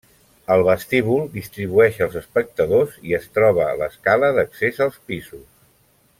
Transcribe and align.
El 0.53 0.61
vestíbul 0.67 1.21
distribueix 1.33 1.99
els 2.05 2.17
espectadors 2.21 2.95
i 3.11 3.13
es 3.19 3.29
troba 3.39 3.69
l'escala 3.83 4.33
d'accés 4.39 4.83
als 4.87 4.99
pisos. 5.13 5.47